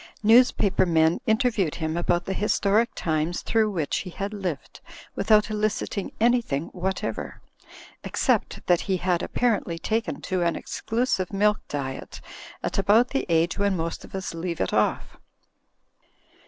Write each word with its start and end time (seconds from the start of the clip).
Newspaper 0.23 0.83
men 0.87 1.21
interviewed 1.27 1.75
him 1.75 1.95
about 1.95 2.25
the 2.25 2.33
his 2.33 2.53
toric 2.53 2.87
times 2.95 3.43
through 3.43 3.69
which 3.69 3.97
he 3.97 4.09
had 4.09 4.33
lived, 4.33 4.81
without 5.13 5.51
elicit 5.51 5.95
ing 5.95 6.11
anything 6.19 6.69
whatever; 6.69 7.39
except 8.03 8.65
that 8.65 8.81
he 8.81 8.97
had 8.97 9.21
apparently 9.21 9.77
taken 9.77 10.19
to 10.19 10.41
an 10.41 10.55
exclusive 10.55 11.31
milk 11.31 11.59
diet 11.67 12.19
at 12.63 12.79
about 12.79 13.09
the 13.09 13.27
age 13.29 13.59
when 13.59 13.77
most 13.77 14.03
of 14.03 14.15
us 14.15 14.33
leave 14.33 14.59
it 14.59 14.73
off. 14.73 15.17